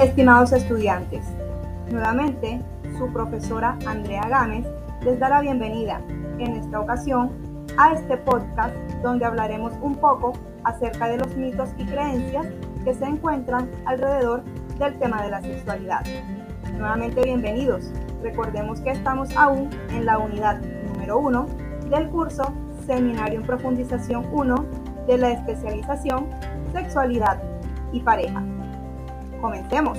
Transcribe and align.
Estimados 0.00 0.52
estudiantes, 0.52 1.24
nuevamente 1.90 2.60
su 2.98 3.10
profesora 3.14 3.78
Andrea 3.86 4.28
Gámez 4.28 4.66
les 5.02 5.18
da 5.18 5.30
la 5.30 5.40
bienvenida 5.40 6.02
en 6.38 6.56
esta 6.56 6.80
ocasión 6.80 7.30
a 7.78 7.94
este 7.94 8.18
podcast 8.18 8.74
donde 9.02 9.24
hablaremos 9.24 9.72
un 9.80 9.96
poco 9.96 10.34
acerca 10.64 11.08
de 11.08 11.16
los 11.16 11.34
mitos 11.34 11.70
y 11.78 11.86
creencias 11.86 12.46
que 12.84 12.92
se 12.92 13.06
encuentran 13.06 13.70
alrededor 13.86 14.44
del 14.78 14.98
tema 14.98 15.22
de 15.22 15.30
la 15.30 15.40
sexualidad. 15.40 16.04
Nuevamente 16.74 17.22
bienvenidos. 17.22 17.90
Recordemos 18.22 18.82
que 18.82 18.90
estamos 18.90 19.34
aún 19.34 19.70
en 19.88 20.04
la 20.04 20.18
unidad 20.18 20.60
número 20.92 21.18
1 21.20 21.46
del 21.88 22.10
curso 22.10 22.52
Seminario 22.86 23.40
en 23.40 23.46
Profundización 23.46 24.26
1 24.30 24.64
de 25.06 25.16
la 25.16 25.30
especialización 25.30 26.26
Sexualidad 26.74 27.42
y 27.92 28.00
Pareja. 28.00 28.42
Comencemos. 29.40 29.98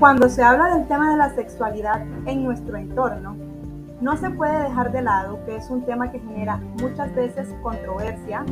Cuando 0.00 0.30
se 0.30 0.42
habla 0.42 0.74
del 0.76 0.88
tema 0.88 1.10
de 1.10 1.18
la 1.18 1.34
sexualidad 1.34 2.00
en 2.24 2.42
nuestro 2.42 2.78
entorno, 2.78 3.36
no 4.00 4.16
se 4.16 4.30
puede 4.30 4.62
dejar 4.62 4.92
de 4.92 5.02
lado 5.02 5.38
que 5.44 5.56
es 5.56 5.68
un 5.68 5.82
tema 5.84 6.10
que 6.10 6.18
genera 6.20 6.58
muchas 6.80 7.14
veces 7.14 7.54
controversia, 7.62 8.46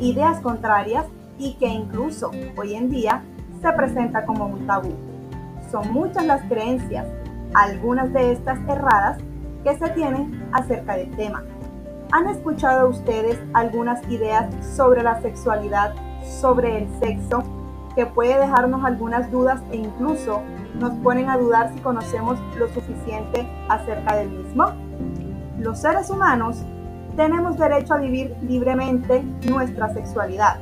ideas 0.00 0.40
contrarias 0.40 1.04
y 1.38 1.56
que 1.56 1.66
incluso 1.66 2.30
hoy 2.56 2.74
en 2.74 2.88
día 2.88 3.22
se 3.60 3.70
presenta 3.72 4.24
como 4.24 4.46
un 4.46 4.66
tabú. 4.66 5.13
Son 5.74 5.92
muchas 5.92 6.24
las 6.24 6.40
creencias, 6.42 7.04
algunas 7.52 8.12
de 8.12 8.30
estas 8.30 8.60
erradas, 8.68 9.18
que 9.64 9.76
se 9.76 9.88
tienen 9.88 10.48
acerca 10.52 10.96
del 10.96 11.10
tema. 11.16 11.42
¿Han 12.12 12.28
escuchado 12.28 12.90
ustedes 12.90 13.40
algunas 13.54 14.00
ideas 14.08 14.54
sobre 14.76 15.02
la 15.02 15.20
sexualidad, 15.20 15.92
sobre 16.22 16.78
el 16.78 16.88
sexo, 17.00 17.42
que 17.96 18.06
puede 18.06 18.38
dejarnos 18.38 18.84
algunas 18.84 19.28
dudas 19.32 19.62
e 19.72 19.78
incluso 19.78 20.42
nos 20.78 20.92
ponen 20.98 21.28
a 21.28 21.38
dudar 21.38 21.72
si 21.74 21.80
conocemos 21.80 22.38
lo 22.56 22.68
suficiente 22.68 23.44
acerca 23.68 24.14
del 24.14 24.30
mismo? 24.30 24.66
Los 25.58 25.80
seres 25.80 26.08
humanos 26.08 26.64
tenemos 27.16 27.58
derecho 27.58 27.94
a 27.94 27.98
vivir 27.98 28.36
libremente 28.42 29.24
nuestra 29.50 29.92
sexualidad. 29.92 30.56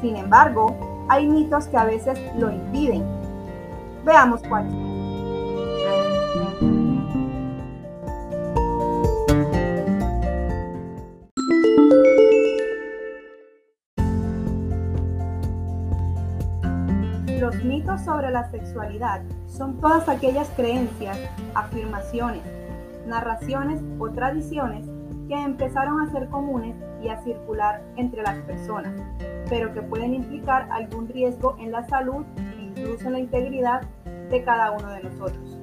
Sin 0.00 0.14
embargo, 0.14 0.76
hay 1.08 1.26
mitos 1.26 1.66
que 1.66 1.76
a 1.76 1.84
veces 1.84 2.16
lo 2.38 2.48
impiden. 2.48 3.21
Veamos 4.04 4.42
cuáles. 4.48 4.72
Los 17.40 17.64
mitos 17.64 18.00
sobre 18.02 18.30
la 18.30 18.50
sexualidad 18.50 19.22
son 19.46 19.80
todas 19.80 20.08
aquellas 20.08 20.48
creencias, 20.50 21.16
afirmaciones, 21.54 22.42
narraciones 23.06 23.80
o 23.98 24.10
tradiciones 24.10 24.86
que 25.28 25.40
empezaron 25.40 26.00
a 26.00 26.10
ser 26.10 26.28
comunes 26.28 26.74
y 27.02 27.08
a 27.08 27.22
circular 27.22 27.82
entre 27.96 28.22
las 28.22 28.38
personas, 28.42 28.92
pero 29.48 29.72
que 29.72 29.82
pueden 29.82 30.14
implicar 30.14 30.68
algún 30.72 31.08
riesgo 31.08 31.56
en 31.58 31.72
la 31.72 31.86
salud 31.88 32.24
incluso 32.76 33.06
en 33.06 33.12
la 33.12 33.18
integridad 33.20 33.82
de 34.30 34.42
cada 34.44 34.70
uno 34.72 34.90
de 34.90 35.02
nosotros. 35.02 35.58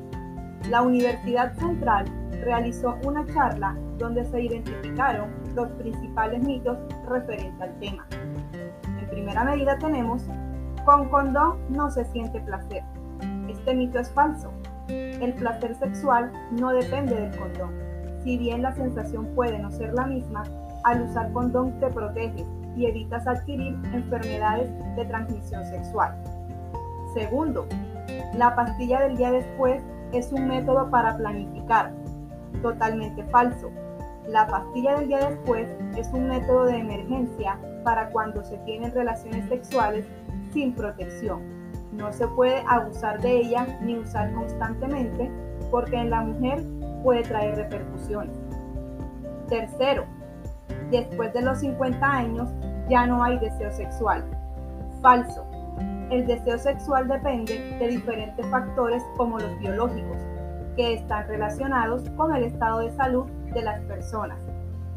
La 0.70 0.82
Universidad 0.82 1.54
Central 1.56 2.06
realizó 2.44 2.98
una 3.06 3.26
charla 3.34 3.76
donde 3.98 4.24
se 4.26 4.42
identificaron 4.42 5.30
los 5.56 5.68
principales 5.72 6.42
mitos 6.44 6.78
referentes 7.08 7.62
al 7.62 7.74
tema. 7.80 8.06
En 9.00 9.10
primera 9.10 9.44
medida 9.44 9.78
tenemos, 9.78 10.24
con 10.86 11.10
condón 11.10 11.58
no 11.70 11.90
se 11.90 12.06
siente 12.06 12.40
placer. 12.42 12.84
Este 13.50 13.74
mito 13.74 14.00
es 14.00 14.10
falso. 14.12 14.52
El 14.88 15.34
placer 15.34 15.76
sexual 15.76 16.32
no 16.52 16.72
depende 16.72 17.16
del 17.16 17.38
condón. 17.38 17.72
Si 18.24 18.38
bien 18.38 18.62
la 18.62 18.74
sensación 18.74 19.26
puede 19.36 19.60
no 19.60 19.72
ser 19.72 19.94
la 19.94 20.06
misma, 20.06 20.44
al 20.84 21.02
usar 21.04 21.32
condón 21.34 21.80
te 21.80 21.88
proteges 21.88 22.48
y 22.76 22.86
evitas 22.86 23.28
adquirir 23.28 23.76
enfermedades 23.94 24.70
de 24.96 25.06
transmisión 25.06 25.66
sexual. 25.66 26.16
Segundo, 27.14 27.68
la 28.36 28.56
pastilla 28.56 29.02
del 29.02 29.18
día 29.18 29.32
después 29.32 29.82
es 30.14 30.32
un 30.32 30.48
método 30.48 30.90
para 30.90 31.18
planificar. 31.18 31.92
Totalmente 32.62 33.24
falso. 33.26 33.70
La 34.28 34.48
pastilla 34.48 34.98
del 34.98 35.08
día 35.08 35.30
después 35.30 35.68
es 35.98 36.08
un 36.14 36.28
método 36.28 36.66
de 36.66 36.78
emergencia 36.78 37.58
para 37.84 38.10
cuando 38.12 38.44
se 38.44 38.58
tienen 38.60 38.92
relaciones 38.92 39.48
sexuales 39.50 40.06
sin 40.54 40.74
protección. 40.74 41.42
No 41.92 42.14
se 42.14 42.28
puede 42.28 42.64
abusar 42.68 43.20
de 43.22 43.38
ella 43.38 43.66
ni 43.82 43.98
usar 43.98 44.32
constantemente 44.34 45.32
porque 45.72 45.96
en 45.96 46.12
la 46.12 46.22
mujer 46.22 46.64
puede 47.04 47.24
traer 47.24 47.56
repercusiones. 47.56 48.38
Tercero, 49.48 50.06
después 50.92 51.34
de 51.34 51.42
los 51.42 51.60
50 51.60 52.06
años 52.06 52.50
ya 52.88 53.08
no 53.08 53.24
hay 53.24 53.40
deseo 53.40 53.72
sexual. 53.72 54.24
Falso. 55.02 55.46
El 56.10 56.26
deseo 56.26 56.58
sexual 56.58 57.08
depende 57.08 57.78
de 57.80 57.88
diferentes 57.88 58.44
factores 58.48 59.04
como 59.16 59.38
los 59.38 59.60
biológicos, 59.60 60.18
que 60.76 60.96
están 60.96 61.28
relacionados 61.28 62.10
con 62.18 62.36
el 62.36 62.46
estado 62.46 62.80
de 62.80 62.92
salud 62.94 63.26
de 63.54 63.62
las 63.62 63.80
personas, 63.82 64.40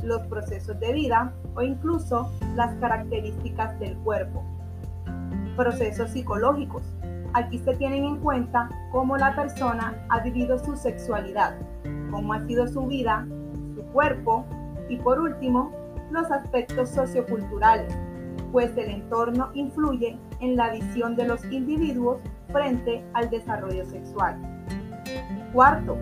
los 0.03 0.23
procesos 0.29 0.81
de 0.81 0.91
vida 0.95 1.31
o 1.55 1.61
incluso 1.61 2.33
las 2.55 2.75
características 2.77 3.79
del 3.79 3.95
cuerpo. 3.99 4.43
Procesos 5.55 6.11
psicológicos. 6.13 6.83
Aquí 7.35 7.59
se 7.59 7.75
tienen 7.77 8.05
en 8.05 8.17
cuenta 8.21 8.71
cómo 8.91 9.19
la 9.19 9.37
persona 9.37 9.95
ha 10.09 10.21
vivido 10.21 10.59
su 10.59 10.77
sexualidad, 10.77 11.59
cómo 12.11 12.33
ha 12.33 12.41
sido 12.47 12.67
su 12.67 12.87
vida, 12.87 13.27
su 13.75 13.83
cuerpo 13.93 14.47
y 14.89 14.97
por 14.97 15.21
último, 15.21 15.73
los 16.11 16.31
aspectos 16.31 16.89
socioculturales, 16.89 17.95
pues 18.51 18.75
el 18.79 18.91
entorno 18.91 19.51
influye 19.53 20.19
en 20.43 20.57
la 20.57 20.71
visión 20.71 21.17
de 21.17 21.27
los 21.27 21.45
individuos 21.47 22.19
frente 22.51 23.03
al 23.15 23.31
desarrollo 23.31 23.87
sexual. 23.87 24.37
Cuarto, 25.53 25.97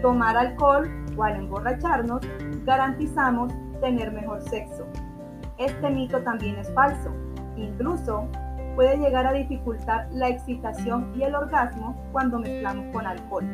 tomar 0.00 0.36
alcohol 0.36 0.90
o 1.16 1.22
al 1.22 1.36
emborracharnos 1.36 2.22
garantizamos 2.64 3.52
tener 3.80 4.10
mejor 4.12 4.42
sexo. 4.48 4.86
Este 5.58 5.90
mito 5.90 6.20
también 6.22 6.56
es 6.56 6.72
falso. 6.72 7.10
Incluso 7.56 8.26
puede 8.74 8.96
llegar 8.96 9.26
a 9.26 9.32
dificultar 9.32 10.08
la 10.10 10.30
excitación 10.30 11.12
y 11.14 11.22
el 11.22 11.34
orgasmo 11.34 11.94
cuando 12.12 12.38
mezclamos 12.38 12.86
con 12.92 13.06
alcohol. 13.06 13.44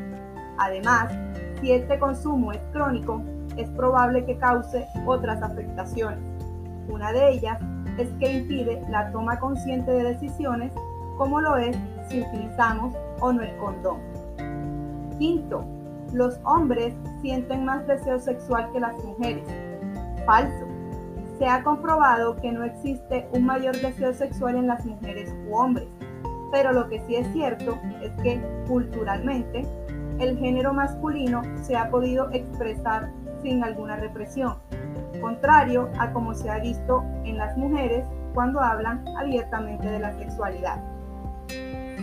Además, 0.58 1.12
si 1.60 1.72
este 1.72 1.98
consumo 1.98 2.52
es 2.52 2.60
crónico, 2.72 3.22
es 3.56 3.68
probable 3.70 4.24
que 4.24 4.38
cause 4.38 4.86
otras 5.04 5.42
afectaciones. 5.42 6.20
Una 6.88 7.12
de 7.12 7.30
ellas 7.30 7.60
es 7.98 8.08
que 8.20 8.32
impide 8.32 8.82
la 8.88 9.10
toma 9.10 9.38
consciente 9.38 9.90
de 9.90 10.04
decisiones, 10.04 10.72
como 11.16 11.40
lo 11.40 11.56
es 11.56 11.76
si 12.08 12.22
utilizamos 12.22 12.94
o 13.20 13.32
no 13.32 13.42
el 13.42 13.56
condón. 13.56 13.98
Quinto, 15.18 15.64
los 16.12 16.38
hombres 16.44 16.94
sienten 17.20 17.64
más 17.64 17.86
deseo 17.86 18.18
sexual 18.18 18.70
que 18.72 18.80
las 18.80 18.96
mujeres. 19.04 19.44
Falso. 20.24 20.66
Se 21.38 21.46
ha 21.46 21.62
comprobado 21.62 22.36
que 22.36 22.50
no 22.50 22.64
existe 22.64 23.28
un 23.32 23.44
mayor 23.44 23.76
deseo 23.80 24.12
sexual 24.12 24.56
en 24.56 24.68
las 24.68 24.84
mujeres 24.84 25.32
u 25.48 25.56
hombres, 25.56 25.88
pero 26.50 26.72
lo 26.72 26.88
que 26.88 27.00
sí 27.06 27.16
es 27.16 27.30
cierto 27.32 27.78
es 28.02 28.10
que 28.22 28.40
culturalmente 28.66 29.66
el 30.18 30.38
género 30.38 30.72
masculino 30.72 31.42
se 31.62 31.76
ha 31.76 31.90
podido 31.90 32.30
expresar 32.32 33.10
sin 33.42 33.62
alguna 33.62 33.96
represión, 33.96 34.56
contrario 35.20 35.88
a 35.98 36.12
como 36.12 36.34
se 36.34 36.50
ha 36.50 36.58
visto 36.58 37.04
en 37.24 37.38
las 37.38 37.56
mujeres 37.56 38.04
cuando 38.34 38.60
hablan 38.60 39.04
abiertamente 39.16 39.88
de 39.88 39.98
la 39.98 40.12
sexualidad. 40.12 40.82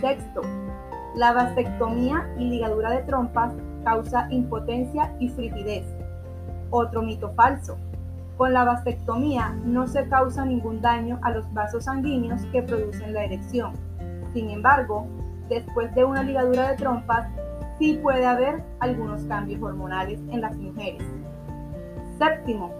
Sexto, 0.00 0.42
la 1.14 1.32
vasectomía 1.32 2.28
y 2.38 2.50
ligadura 2.50 2.90
de 2.90 3.02
trompas 3.04 3.54
causa 3.84 4.26
impotencia 4.30 5.14
y 5.18 5.28
frigidez. 5.28 5.86
Otro 6.70 7.02
mito 7.02 7.32
falso. 7.34 7.76
Con 8.36 8.52
la 8.52 8.64
vasectomía 8.64 9.56
no 9.64 9.86
se 9.86 10.08
causa 10.08 10.44
ningún 10.44 10.82
daño 10.82 11.18
a 11.22 11.30
los 11.30 11.50
vasos 11.54 11.84
sanguíneos 11.84 12.42
que 12.52 12.62
producen 12.62 13.14
la 13.14 13.24
erección. 13.24 13.72
Sin 14.34 14.50
embargo, 14.50 15.06
después 15.48 15.94
de 15.94 16.04
una 16.04 16.22
ligadura 16.22 16.70
de 16.70 16.76
trompas, 16.76 17.28
sí 17.78 17.98
puede 18.02 18.26
haber 18.26 18.62
algunos 18.80 19.22
cambios 19.24 19.62
hormonales 19.62 20.20
en 20.30 20.42
las 20.42 20.56
mujeres. 20.56 21.02
Séptimo, 22.18 22.72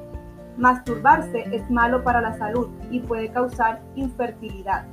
masturbarse 0.56 1.44
es 1.52 1.70
malo 1.70 2.02
para 2.02 2.20
la 2.20 2.32
salud 2.34 2.68
y 2.90 3.00
puede 3.00 3.30
causar 3.30 3.80
infertilidad. 3.94 4.86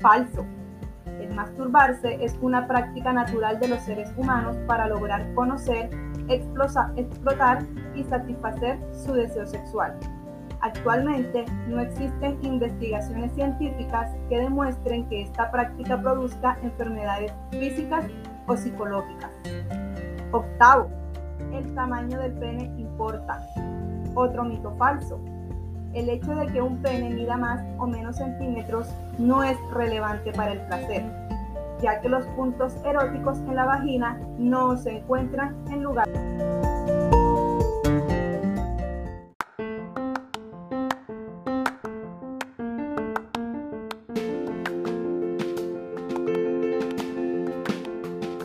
Falso. 0.00 0.44
El 1.20 1.34
masturbarse 1.34 2.22
es 2.24 2.36
una 2.40 2.66
práctica 2.66 3.12
natural 3.12 3.58
de 3.58 3.68
los 3.68 3.82
seres 3.82 4.12
humanos 4.16 4.56
para 4.66 4.88
lograr 4.88 5.32
conocer, 5.34 5.90
explotar 6.28 7.62
y 7.94 8.04
satisfacer 8.04 8.78
su 8.92 9.12
deseo 9.14 9.46
sexual. 9.46 9.98
Actualmente 10.60 11.44
no 11.68 11.80
existen 11.80 12.38
investigaciones 12.42 13.32
científicas 13.34 14.10
que 14.28 14.38
demuestren 14.38 15.06
que 15.08 15.22
esta 15.22 15.50
práctica 15.50 16.00
produzca 16.00 16.58
enfermedades 16.62 17.32
físicas 17.50 18.04
o 18.46 18.56
psicológicas. 18.56 19.30
Octavo, 20.32 20.88
el 21.52 21.74
tamaño 21.74 22.18
del 22.18 22.32
pene 22.32 22.64
importa. 22.78 23.46
Otro 24.16 24.44
mito 24.44 24.74
falso. 24.78 25.20
El 25.92 26.08
hecho 26.08 26.34
de 26.34 26.46
que 26.46 26.62
un 26.62 26.78
pene 26.78 27.10
mida 27.10 27.36
más 27.36 27.62
o 27.78 27.86
menos 27.86 28.16
centímetros 28.16 28.88
no 29.18 29.44
es 29.44 29.58
relevante 29.74 30.32
para 30.32 30.52
el 30.52 30.60
placer, 30.62 31.04
ya 31.82 32.00
que 32.00 32.08
los 32.08 32.24
puntos 32.28 32.74
eróticos 32.82 33.38
en 33.40 33.56
la 33.56 33.66
vagina 33.66 34.18
no 34.38 34.74
se 34.78 34.96
encuentran 34.96 35.54
en 35.70 35.82
lugar. 35.82 36.08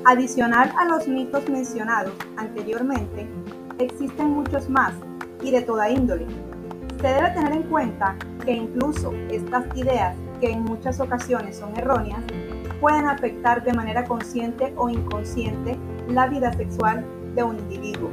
Adicional 0.04 0.74
a 0.78 0.84
los 0.84 1.08
mitos 1.08 1.48
mencionados 1.50 2.14
anteriormente, 2.36 3.26
existen 3.80 4.32
muchos 4.32 4.70
más 4.70 4.94
y 5.42 5.52
de 5.52 5.62
toda 5.62 5.90
índole. 5.90 6.26
Se 7.02 7.08
debe 7.08 7.32
tener 7.32 7.54
en 7.54 7.64
cuenta 7.64 8.16
que 8.46 8.54
incluso 8.54 9.14
estas 9.30 9.66
ideas, 9.76 10.16
que 10.40 10.52
en 10.52 10.64
muchas 10.64 11.00
ocasiones 11.00 11.58
son 11.58 11.76
erróneas, 11.78 12.22
pueden 12.80 13.08
afectar 13.08 13.64
de 13.64 13.74
manera 13.74 14.04
consciente 14.06 14.74
o 14.76 14.90
inconsciente 14.90 15.78
la 16.08 16.28
vida 16.28 16.52
sexual 16.54 17.06
de 17.36 17.44
un 17.44 17.58
individuo, 17.60 18.10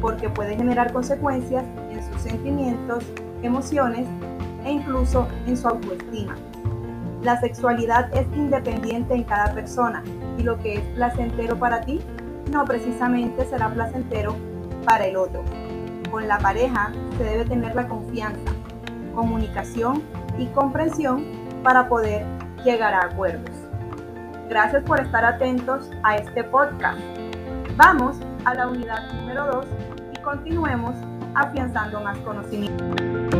porque 0.00 0.28
puede 0.28 0.56
generar 0.56 0.92
consecuencias 0.92 1.64
en 1.90 2.02
sus 2.02 2.22
sentimientos, 2.22 3.04
emociones 3.42 4.06
e 4.64 4.72
incluso 4.72 5.28
en 5.46 5.56
su 5.56 5.68
autoestima. 5.68 6.36
La 7.22 7.38
sexualidad 7.40 8.14
es 8.16 8.26
independiente 8.34 9.14
en 9.14 9.24
cada 9.24 9.52
persona 9.52 10.02
y 10.38 10.42
lo 10.42 10.58
que 10.58 10.74
es 10.74 10.80
placentero 10.94 11.58
para 11.58 11.82
ti 11.82 12.00
no 12.50 12.64
precisamente 12.64 13.44
será 13.44 13.68
placentero 13.72 14.34
para 14.86 15.06
el 15.06 15.16
otro. 15.16 15.42
Con 16.10 16.26
la 16.26 16.38
pareja 16.38 16.90
se 17.16 17.24
debe 17.24 17.44
tener 17.44 17.74
la 17.74 17.86
confianza, 17.86 18.50
comunicación 19.14 20.02
y 20.38 20.46
comprensión 20.46 21.24
para 21.62 21.88
poder 21.88 22.26
llegar 22.64 22.94
a 22.94 23.06
acuerdos. 23.06 23.54
Gracias 24.48 24.82
por 24.82 25.00
estar 25.00 25.24
atentos 25.24 25.88
a 26.02 26.16
este 26.16 26.42
podcast. 26.42 26.98
Vamos 27.76 28.18
a 28.44 28.54
la 28.54 28.66
unidad 28.66 29.12
número 29.12 29.46
2 29.46 29.66
y 30.12 30.22
continuemos 30.22 30.96
afianzando 31.34 32.00
más 32.00 32.18
conocimiento. 32.18 33.39